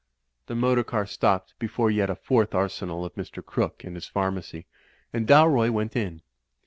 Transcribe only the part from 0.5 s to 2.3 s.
motor car stopped before yet a